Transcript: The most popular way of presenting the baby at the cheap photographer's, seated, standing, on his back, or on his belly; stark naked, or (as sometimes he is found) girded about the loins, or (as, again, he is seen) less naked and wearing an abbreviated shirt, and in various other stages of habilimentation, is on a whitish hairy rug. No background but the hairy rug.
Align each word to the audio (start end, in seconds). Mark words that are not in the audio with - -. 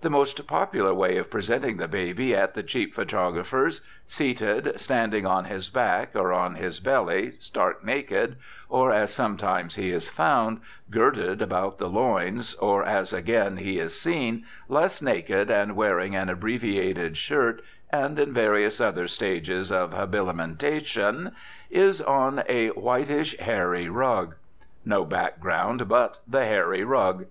The 0.00 0.10
most 0.10 0.44
popular 0.48 0.92
way 0.92 1.16
of 1.18 1.30
presenting 1.30 1.76
the 1.76 1.86
baby 1.86 2.34
at 2.34 2.54
the 2.54 2.64
cheap 2.64 2.94
photographer's, 2.96 3.80
seated, 4.08 4.72
standing, 4.80 5.24
on 5.24 5.44
his 5.44 5.68
back, 5.68 6.16
or 6.16 6.32
on 6.32 6.56
his 6.56 6.80
belly; 6.80 7.34
stark 7.38 7.84
naked, 7.84 8.34
or 8.68 8.90
(as 8.90 9.14
sometimes 9.14 9.76
he 9.76 9.90
is 9.92 10.08
found) 10.08 10.62
girded 10.90 11.40
about 11.40 11.78
the 11.78 11.88
loins, 11.88 12.56
or 12.56 12.82
(as, 12.84 13.12
again, 13.12 13.58
he 13.58 13.78
is 13.78 13.94
seen) 14.00 14.44
less 14.68 15.00
naked 15.00 15.48
and 15.48 15.76
wearing 15.76 16.16
an 16.16 16.28
abbreviated 16.28 17.16
shirt, 17.16 17.62
and 17.90 18.18
in 18.18 18.34
various 18.34 18.80
other 18.80 19.06
stages 19.06 19.70
of 19.70 19.92
habilimentation, 19.92 21.30
is 21.70 22.00
on 22.00 22.42
a 22.48 22.70
whitish 22.70 23.38
hairy 23.38 23.88
rug. 23.88 24.34
No 24.84 25.04
background 25.04 25.86
but 25.86 26.18
the 26.26 26.44
hairy 26.46 26.82
rug. 26.82 27.26